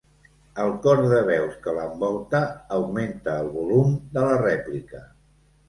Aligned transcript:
El 0.61 0.71
cor 0.85 1.01
de 1.11 1.19
veus 1.27 1.59
que 1.65 1.75
l'envolta 1.75 2.41
augmenta 2.79 3.37
el 3.45 3.53
volum 3.61 3.95
de 4.19 4.27
la 4.27 4.43
rèplica. 4.45 5.07